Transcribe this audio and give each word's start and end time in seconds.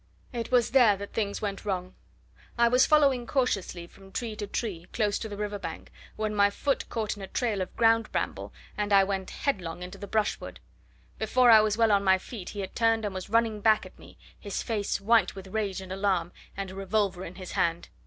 It 0.33 0.49
was 0.49 0.71
there 0.71 0.97
that 0.97 1.13
things 1.13 1.43
went 1.43 1.63
wrong. 1.63 1.93
I 2.57 2.67
was 2.69 2.87
following 2.87 3.27
cautiously, 3.27 3.85
from 3.85 4.11
tree 4.11 4.35
to 4.37 4.47
tree, 4.47 4.87
close 4.93 5.19
to 5.19 5.29
the 5.29 5.37
river 5.37 5.59
bank, 5.59 5.91
when 6.15 6.33
my 6.33 6.49
foot 6.49 6.89
caught 6.89 7.15
in 7.15 7.21
a 7.21 7.27
trail 7.27 7.61
of 7.61 7.75
ground 7.75 8.11
bramble, 8.11 8.51
and 8.75 8.91
I 8.91 9.03
went 9.03 9.29
headlong 9.29 9.83
into 9.83 9.99
the 9.99 10.07
brushwood. 10.07 10.59
Before 11.19 11.51
I 11.51 11.61
was 11.61 11.77
well 11.77 11.91
on 11.91 12.03
my 12.03 12.17
feet, 12.17 12.49
he 12.49 12.61
had 12.61 12.75
turned 12.75 13.05
and 13.05 13.13
was 13.13 13.29
running 13.29 13.61
back 13.61 13.85
at 13.85 13.99
me, 13.99 14.17
his 14.39 14.63
face 14.63 14.99
white 14.99 15.35
with 15.35 15.49
rage 15.49 15.81
and 15.81 15.91
alarm, 15.93 16.31
and 16.57 16.71
a 16.71 16.75
revolver 16.75 17.23
in 17.23 17.35
his 17.35 17.51
hand. 17.51 17.89